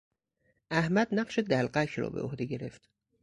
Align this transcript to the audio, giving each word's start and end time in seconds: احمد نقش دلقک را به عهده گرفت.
احمد 0.71 1.07
نقش 1.15 1.39
دلقک 1.39 1.89
را 1.89 2.09
به 2.09 2.21
عهده 2.21 2.45
گرفت. 2.45 2.89